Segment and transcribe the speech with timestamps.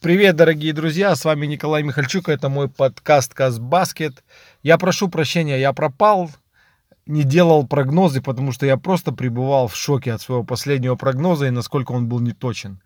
[0.00, 4.22] Привет, дорогие друзья, с вами Николай Михальчук, это мой подкаст Казбаскет.
[4.62, 6.30] Я прошу прощения, я пропал,
[7.04, 11.50] не делал прогнозы, потому что я просто пребывал в шоке от своего последнего прогноза и
[11.50, 12.80] насколько он был неточен.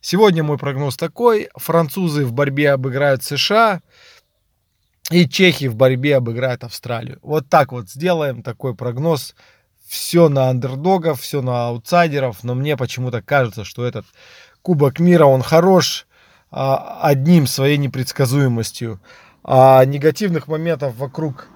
[0.00, 3.80] Сегодня мой прогноз такой, французы в борьбе обыграют США,
[5.12, 7.20] и чехи в борьбе обыграют Австралию.
[7.22, 9.36] Вот так вот сделаем такой прогноз.
[9.86, 14.04] Все на андердогов, все на аутсайдеров, но мне почему-то кажется, что этот
[14.62, 16.08] Кубок мира, он хорош,
[16.56, 18.98] одним своей непредсказуемостью.
[19.44, 21.48] А негативных моментов вокруг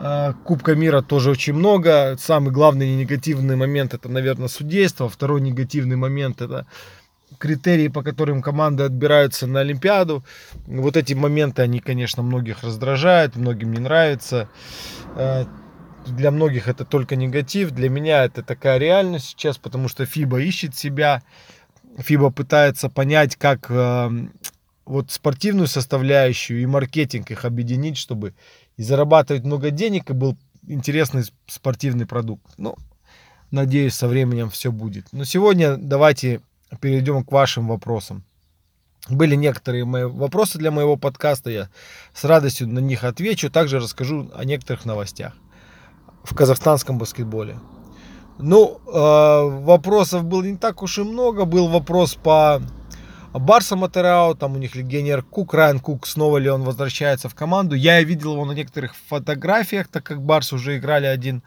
[0.00, 2.16] а, Кубка мира тоже очень много.
[2.18, 5.08] Самый главный негативный момент это, наверное, судейство.
[5.08, 6.66] Второй негативный момент это
[7.38, 10.24] критерии, по которым команды отбираются на Олимпиаду.
[10.66, 14.48] Вот эти моменты, они, конечно, многих раздражают, многим не нравятся.
[15.14, 15.46] А,
[16.06, 17.70] для многих это только негатив.
[17.72, 21.22] Для меня это такая реальность сейчас, потому что ФИБА ищет себя.
[21.98, 24.10] ФИБА пытается понять, как э,
[24.88, 28.34] вот спортивную составляющую и маркетинг их объединить, чтобы
[28.76, 30.36] и зарабатывать много денег, и был
[30.66, 32.46] интересный спортивный продукт.
[32.56, 32.74] Ну,
[33.50, 35.06] надеюсь, со временем все будет.
[35.12, 36.40] Но сегодня давайте
[36.80, 38.24] перейдем к вашим вопросам.
[39.10, 41.68] Были некоторые мои вопросы для моего подкаста, я
[42.14, 45.34] с радостью на них отвечу, также расскажу о некоторых новостях
[46.24, 47.58] в казахстанском баскетболе.
[48.38, 48.90] Ну, э,
[49.64, 51.44] вопросов было не так уж и много.
[51.44, 52.62] Был вопрос по
[53.32, 57.74] Барса Матерау, там у них легионер Кук, Райан Кук, снова ли он возвращается в команду.
[57.74, 61.42] Я видел его на некоторых фотографиях, так как Барс уже играли один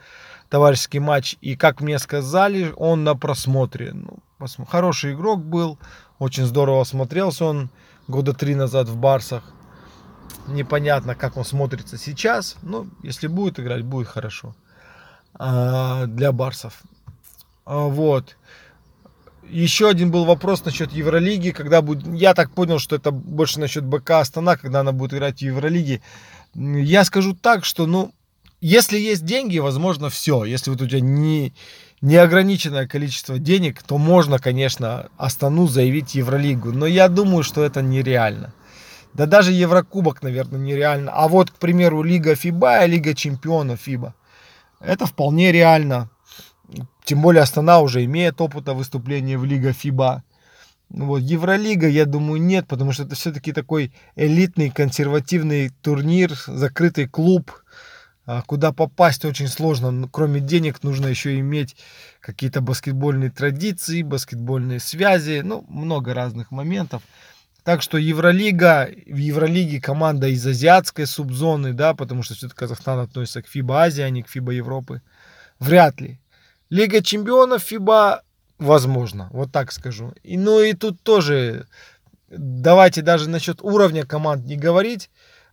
[0.49, 1.37] товарищеский матч.
[1.41, 3.93] И как мне сказали, он на просмотре.
[3.93, 4.19] Ну,
[4.67, 5.79] хороший игрок был,
[6.19, 7.69] очень здорово смотрелся он
[8.07, 9.43] года три назад в Барсах.
[10.47, 14.55] Непонятно, как он смотрится сейчас, но если будет играть, будет хорошо.
[15.33, 16.81] А, для барсов.
[17.65, 18.37] А, вот.
[19.51, 23.83] Еще один был вопрос насчет Евролиги, когда будет, я так понял, что это больше насчет
[23.83, 26.01] БК Астана, когда она будет играть в Евролиге.
[26.55, 28.13] Я скажу так, что, ну,
[28.61, 30.45] если есть деньги, возможно, все.
[30.45, 31.53] Если вот у тебя не,
[31.99, 36.71] неограниченное количество денег, то можно, конечно, Астану заявить Евролигу.
[36.71, 38.53] Но я думаю, что это нереально.
[39.13, 41.11] Да даже Еврокубок, наверное, нереально.
[41.11, 44.13] А вот, к примеру, Лига ФИБА и Лига Чемпионов ФИБА.
[44.79, 46.09] Это вполне реально.
[47.03, 50.23] Тем более Астана уже имеет опыта выступления в Лига ФИБА.
[50.89, 57.51] Вот, Евролига, я думаю, нет, потому что это все-таки такой элитный консервативный турнир, закрытый клуб,
[58.25, 60.09] а, куда попасть очень сложно.
[60.11, 61.77] Кроме денег нужно еще иметь
[62.19, 67.03] какие-то баскетбольные традиции, баскетбольные связи, ну, много разных моментов.
[67.63, 73.41] Так что Евролига, в Евролиге команда из азиатской субзоны, да, потому что все-таки Казахстан относится
[73.41, 75.01] к ФИБА Азии, а не к ФИБА Европы.
[75.59, 76.19] Вряд ли.
[76.71, 78.23] Лига чемпионов ФИБА
[78.57, 80.13] возможно, вот так скажу.
[80.23, 81.67] И, ну и тут тоже
[82.29, 85.09] давайте даже насчет уровня команд не говорить,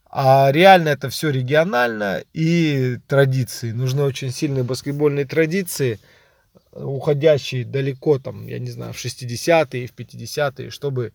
[0.09, 3.73] а реально это все регионально и традиции.
[3.73, 5.99] Нужны очень сильные баскетбольные традиции,
[6.73, 11.13] уходящие далеко, там, я не знаю, в 60-е, в 50-е, чтобы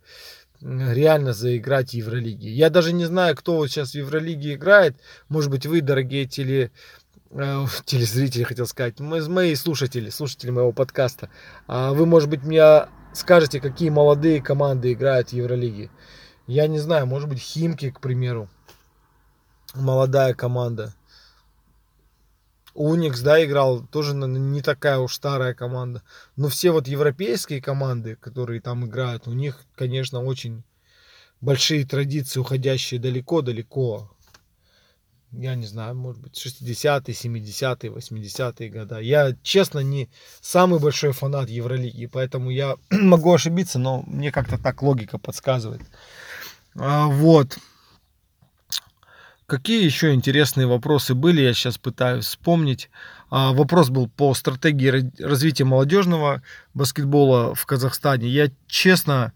[0.62, 2.50] реально заиграть в Евролиге.
[2.50, 4.96] Я даже не знаю, кто вот сейчас в Евролиге играет.
[5.30, 6.72] Может быть, вы, дорогие теле,
[7.86, 11.30] телезрители, хотел сказать, мои слушатели, слушатели моего подкаста.
[11.68, 15.90] А вы, может быть, мне скажете, какие молодые команды играют в Евролиге.
[16.46, 18.50] Я не знаю, может быть, Химки, к примеру.
[19.74, 20.94] Молодая команда.
[22.76, 26.02] Уникс, да, играл, тоже не такая уж старая команда.
[26.36, 30.64] Но все вот европейские команды, которые там играют, у них, конечно, очень
[31.40, 34.13] большие традиции, уходящие далеко-далеко.
[35.34, 39.00] Я не знаю, может быть, 60-е, 70-е, 80-е года.
[39.00, 40.10] Я, честно, не
[40.42, 45.82] самый большой фанат Евролиги, поэтому я могу ошибиться, но мне как-то так логика подсказывает.
[46.76, 47.58] А, вот.
[49.48, 52.92] Какие еще интересные вопросы были, я сейчас пытаюсь вспомнить.
[53.32, 56.44] А, вопрос был по стратегии развития молодежного
[56.76, 58.28] баскетбола в Казахстане.
[58.30, 59.34] Я честно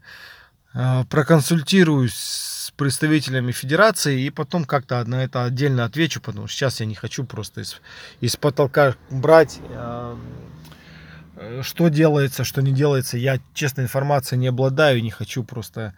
[0.72, 6.86] проконсультируюсь с представителями федерации и потом как-то на это отдельно отвечу, потому что сейчас я
[6.86, 7.80] не хочу просто из,
[8.20, 13.16] из потолка брать а, что делается, что не делается.
[13.16, 15.94] Я, честно, информацией не обладаю, не хочу просто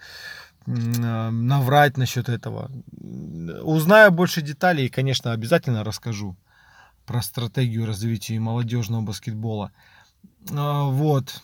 [0.66, 2.70] а, наврать насчет этого.
[3.62, 6.36] Узнаю больше деталей и, конечно, обязательно расскажу
[7.06, 9.72] про стратегию развития молодежного баскетбола.
[10.50, 11.42] А, вот.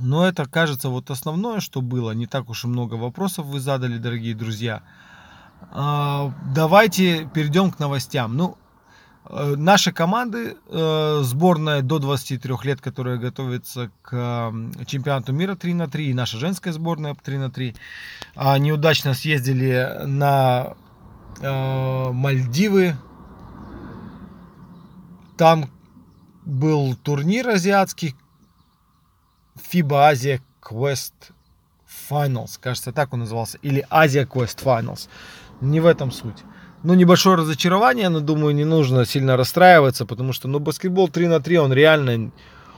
[0.00, 2.12] Но это, кажется, вот основное, что было.
[2.12, 4.82] Не так уж и много вопросов вы задали, дорогие друзья.
[5.72, 8.36] А, давайте перейдем к новостям.
[8.36, 8.56] Ну,
[9.32, 14.52] Э, наши команды, э, сборная до 23 лет, которая готовится к
[14.86, 17.76] чемпионату мира 3 на 3, и наша женская сборная 3 на 3,
[18.58, 20.74] неудачно съездили на
[21.40, 22.96] э, Мальдивы.
[25.36, 25.70] Там
[26.44, 28.16] был турнир азиатский,
[29.56, 31.12] FIBA Азия Quest
[32.10, 35.08] Finals, кажется, так он назывался, или Азия Quest Finals.
[35.60, 36.44] Не в этом суть
[36.82, 41.40] ну, небольшое разочарование, но думаю, не нужно сильно расстраиваться, потому что, ну, баскетбол 3 на
[41.40, 42.30] 3, он реально,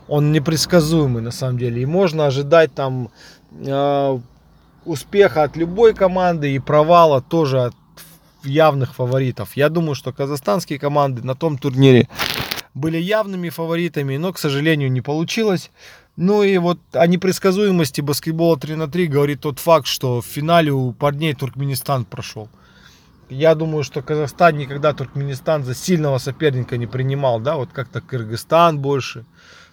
[0.09, 1.83] он непредсказуемый на самом деле.
[1.83, 3.11] И можно ожидать там
[3.53, 4.19] э,
[4.85, 7.75] успеха от любой команды и провала тоже от
[8.43, 9.57] явных фаворитов.
[9.57, 12.09] Я думаю, что казахстанские команды на том турнире
[12.75, 15.71] были явными фаворитами, но, к сожалению, не получилось.
[16.17, 20.71] Ну и вот о непредсказуемости баскетбола 3 на 3 говорит тот факт, что в финале
[20.71, 22.51] у парней Туркменистан прошел.
[23.31, 28.79] Я думаю, что Казахстан никогда Туркменистан за сильного соперника не принимал, да, вот как-то Кыргызстан
[28.79, 29.25] больше,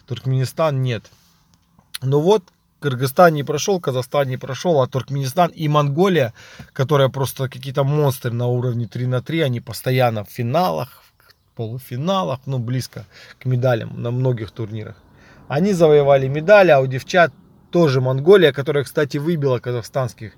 [0.06, 1.04] Туркменистан нет.
[2.00, 2.42] Но вот
[2.80, 6.32] Кыргызстан не прошел, Казахстан не прошел, а Туркменистан и Монголия,
[6.72, 11.02] которая просто какие-то монстры на уровне 3 на 3, они постоянно в финалах,
[11.54, 13.04] полуфиналах, ну близко
[13.38, 14.96] к медалям на многих турнирах.
[15.50, 17.32] Они завоевали медали, а у девчат
[17.72, 20.34] тоже Монголия, которая, кстати, выбила казахстанских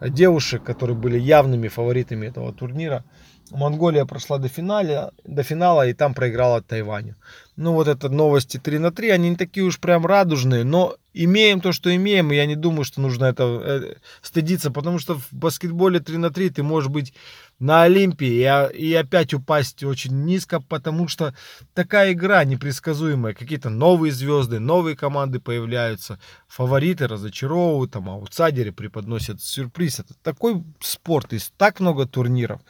[0.00, 3.04] девушек, которые были явными фаворитами этого турнира.
[3.50, 7.16] Монголия прошла до финала, до финала и там проиграла Тайваню.
[7.56, 11.60] Ну вот это новости 3 на 3, они не такие уж прям радужные, но имеем
[11.60, 15.28] то, что имеем, и я не думаю, что нужно это э, стыдиться, потому что в
[15.30, 17.14] баскетболе 3 на 3 ты можешь быть
[17.60, 18.42] на Олимпе и,
[18.76, 21.32] и опять упасть очень низко, потому что
[21.74, 23.34] такая игра непредсказуемая.
[23.34, 26.18] Какие-то новые звезды, новые команды появляются,
[26.48, 30.00] фавориты разочаровывают, там аутсайдеры преподносят сюрприз.
[30.00, 32.60] Это такой спорт, есть так много турниров.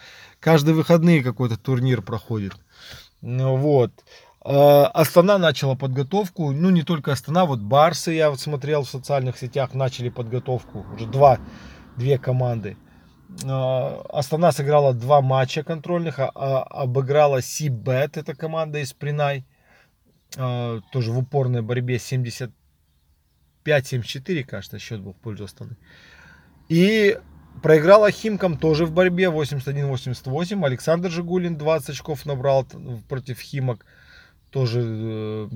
[0.40, 2.52] Каждые выходные какой-то турнир проходит.
[3.22, 3.90] Ну, вот.
[4.44, 9.38] А, Астана начала подготовку, ну не только Астана, вот Барсы, я вот смотрел в социальных
[9.38, 11.38] сетях, начали подготовку, уже два,
[11.96, 12.76] две команды.
[13.44, 19.46] А, Астана сыграла два матча контрольных, а, а, обыграла Сибет, это команда из Принай,
[20.36, 25.76] тоже в упорной борьбе 75-74, кажется, счет был в пользу Астаны.
[26.68, 27.16] И
[27.62, 30.66] проиграла Химкам тоже в борьбе 81-88.
[30.66, 32.66] Александр Жигулин 20 очков набрал
[33.08, 33.86] против Химок.
[34.54, 35.48] Тоже э,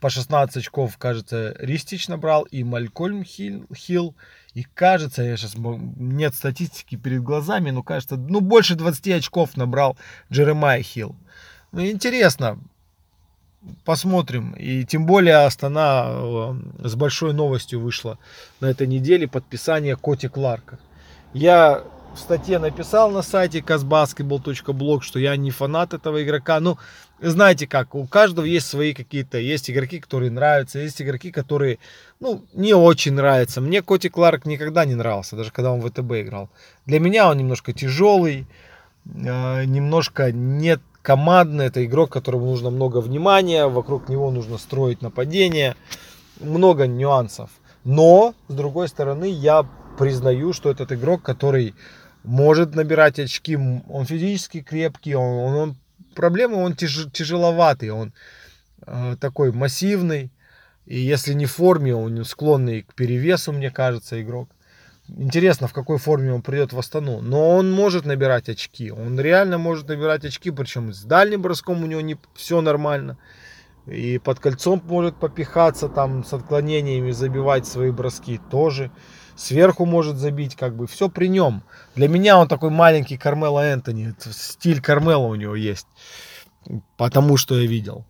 [0.00, 2.44] по 16 очков, кажется, Ристич набрал.
[2.44, 4.16] И Малькольм Хилл
[4.54, 9.98] и кажется, я сейчас нет статистики перед глазами, но кажется, ну больше 20 очков набрал
[10.32, 11.14] Джеремай Хилл.
[11.72, 12.58] Ну, интересно,
[13.84, 14.52] посмотрим.
[14.52, 16.54] И тем более Астана э,
[16.88, 18.18] с большой новостью вышла
[18.60, 20.78] на этой неделе подписание Коти Кларка.
[21.34, 21.84] Я
[22.14, 26.60] в статье написал на сайте казбаскетбол.блог, что я не фанат этого игрока.
[26.60, 26.78] Ну,
[27.20, 31.78] знаете как, у каждого есть свои какие-то, есть игроки, которые нравятся, есть игроки, которые,
[32.20, 33.60] ну, не очень нравятся.
[33.60, 36.50] Мне Коти Кларк никогда не нравился, даже когда он в ВТБ играл.
[36.86, 38.46] Для меня он немножко тяжелый,
[39.06, 45.74] э, немножко нет командный, это игрок, которому нужно много внимания, вокруг него нужно строить нападение,
[46.40, 47.50] много нюансов.
[47.84, 49.66] Но, с другой стороны, я
[49.98, 51.74] признаю, что этот игрок, который
[52.24, 55.76] может набирать очки, он физически крепкий, он, он, он
[56.14, 58.12] проблема, он тяж, тяжеловатый, он
[58.86, 60.32] э, такой массивный,
[60.86, 64.48] и если не в форме, он склонный к перевесу, мне кажется, игрок.
[65.08, 67.20] Интересно, в какой форме он придет в Астану.
[67.20, 68.90] Но он может набирать очки.
[68.90, 73.18] Он реально может набирать очки, причем с дальним броском у него не все нормально.
[73.86, 78.90] И под кольцом может попихаться, там с отклонениями забивать свои броски тоже
[79.36, 81.62] сверху может забить, как бы все при нем.
[81.94, 85.86] Для меня он такой маленький Кармело Энтони, стиль Кармела у него есть,
[86.96, 88.04] потому что я видел.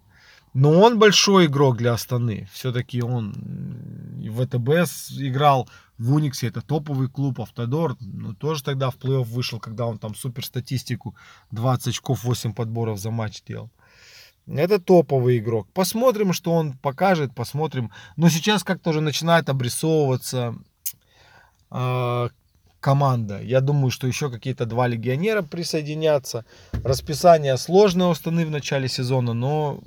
[0.54, 2.49] Но он большой игрок для Астаны.
[2.52, 4.88] Все-таки он в ВТБ
[5.19, 9.99] играл, в Униксе это топовый клуб, Автодор, ну, тоже тогда в плей-офф вышел, когда он
[9.99, 11.16] там супер статистику,
[11.50, 13.71] 20 очков, 8 подборов за матч делал.
[14.47, 15.69] Это топовый игрок.
[15.73, 17.90] Посмотрим, что он покажет, посмотрим.
[18.16, 20.54] Но сейчас как-то уже начинает обрисовываться
[22.85, 23.40] команда.
[23.40, 26.44] Я думаю, что еще какие-то два легионера присоединятся.
[26.85, 29.80] Расписание сложное у Станы в начале сезона, но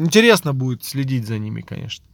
[0.00, 2.04] интересно будет следить за ними, конечно.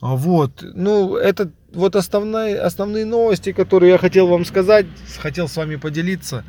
[0.00, 4.86] Вот, ну, это вот основные, основные новости, которые я хотел вам сказать,
[5.18, 6.44] хотел с вами поделиться.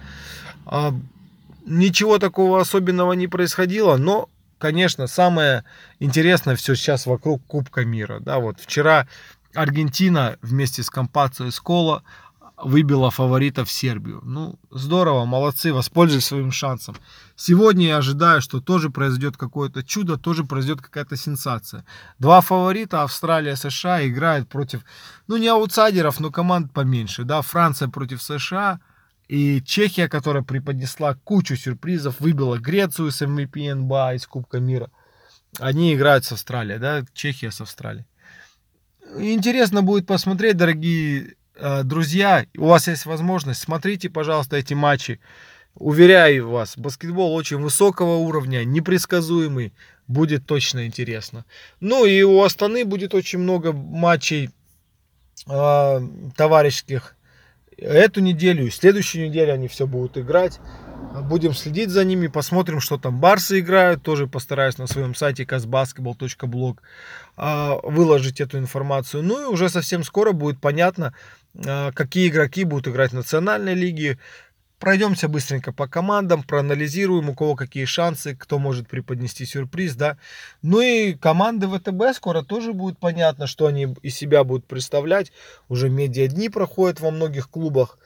[0.66, 0.94] А,
[1.66, 5.66] ничего такого особенного не происходило, но, конечно, самое
[6.00, 8.22] интересное все сейчас вокруг Кубка мира.
[8.22, 9.08] Да, вот вчера
[9.56, 12.04] Аргентина вместе с Компацио Скола
[12.58, 14.22] выбила фаворитов Сербию.
[14.24, 16.96] Ну, здорово, молодцы, воспользуйтесь своим шансом.
[17.36, 21.86] Сегодня я ожидаю, что тоже произойдет какое-то чудо, тоже произойдет какая-то сенсация.
[22.20, 24.86] Два фаворита, Австралия, США, играют против,
[25.28, 28.80] ну, не аутсайдеров, но команд поменьше, да, Франция против США,
[29.28, 34.90] и Чехия, которая преподнесла кучу сюрпризов, выбила Грецию с MVP НБА из Кубка мира.
[35.60, 38.06] Они играют с Австралией, да, Чехия с Австралией.
[39.18, 45.20] Интересно будет посмотреть, дорогие Э, друзья, у вас есть возможность, смотрите, пожалуйста, эти матчи.
[45.76, 49.74] Уверяю вас, баскетбол очень высокого уровня, непредсказуемый,
[50.08, 51.46] будет точно интересно.
[51.80, 54.52] Ну и у Астаны будет очень много матчей
[55.48, 56.00] э,
[56.36, 57.16] товарищеских.
[57.78, 60.60] Эту неделю и следующую неделю они все будут играть.
[61.24, 64.04] Будем следить за ними, посмотрим, что там барсы играют.
[64.04, 66.78] Тоже постараюсь на своем сайте casbasketball.blog
[67.38, 69.24] а, выложить эту информацию.
[69.24, 71.14] Ну и уже совсем скоро будет понятно,
[71.66, 74.18] а, какие игроки будут играть в национальной лиге.
[74.80, 80.18] Пройдемся быстренько по командам, проанализируем, у кого какие шансы, кто может преподнести сюрприз, да.
[80.62, 85.32] Ну и команды ВТБ скоро тоже будет понятно, что они из себя будут представлять.
[85.70, 87.98] Уже медиа дни проходят во многих клубах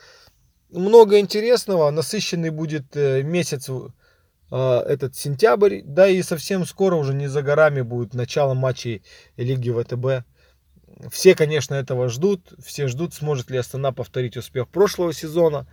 [0.69, 1.89] много интересного.
[1.91, 5.81] Насыщенный будет э, месяц э, этот сентябрь.
[5.83, 9.03] Да и совсем скоро уже не за горами будет начало матчей
[9.38, 10.25] Лиги ВТБ.
[11.12, 12.53] Все, конечно, этого ждут.
[12.63, 15.67] Все ждут, сможет ли Астана повторить успех прошлого сезона.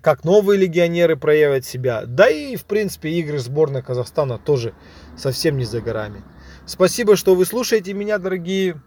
[0.00, 2.04] Как новые легионеры проявят себя.
[2.06, 4.74] Да и, в принципе, игры сборной Казахстана тоже
[5.16, 6.22] совсем не за горами.
[6.64, 8.80] Спасибо, что вы слушаете меня, дорогие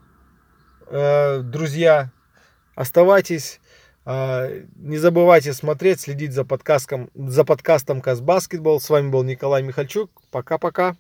[0.88, 2.12] э, друзья.
[2.74, 3.61] Оставайтесь
[4.06, 8.80] не забывайте смотреть, следить за подкастом, за подкастом Казбаскетбол.
[8.80, 10.10] С вами был Николай Михальчук.
[10.32, 10.96] Пока-пока.